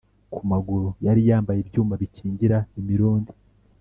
[0.33, 3.31] Ku maguru yari yambaye ibyuma bikingira imirundi